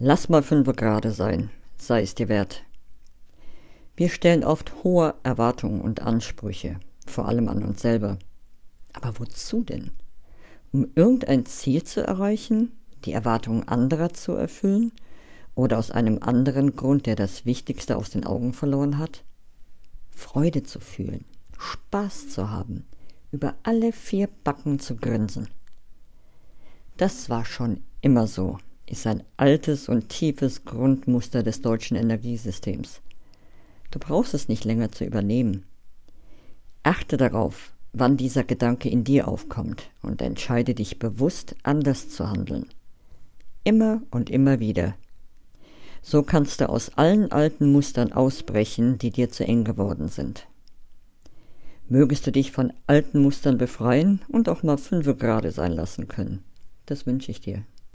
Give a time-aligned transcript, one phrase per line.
[0.00, 2.62] Lass mal fünf gerade sein, sei es dir wert.
[3.96, 8.20] Wir stellen oft hohe Erwartungen und Ansprüche, vor allem an uns selber.
[8.92, 9.90] Aber wozu denn?
[10.70, 14.92] Um irgendein Ziel zu erreichen, die Erwartungen anderer zu erfüllen
[15.56, 19.24] oder aus einem anderen Grund, der das Wichtigste aus den Augen verloren hat?
[20.10, 21.24] Freude zu fühlen,
[21.58, 22.86] Spaß zu haben,
[23.32, 25.48] über alle vier Backen zu grinsen.
[26.96, 28.58] Das war schon immer so,
[28.90, 33.00] ist ein altes und tiefes Grundmuster des deutschen Energiesystems.
[33.90, 35.64] Du brauchst es nicht länger zu übernehmen.
[36.82, 42.66] Achte darauf, wann dieser Gedanke in dir aufkommt und entscheide dich bewusst anders zu handeln.
[43.64, 44.94] Immer und immer wieder.
[46.02, 50.46] So kannst du aus allen alten Mustern ausbrechen, die dir zu eng geworden sind.
[51.88, 56.44] Mögest du dich von alten Mustern befreien und auch mal fünfe gerade sein lassen können.
[56.86, 57.64] Das wünsche ich dir.